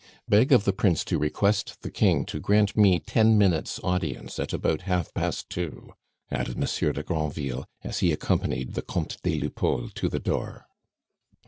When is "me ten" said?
2.75-3.37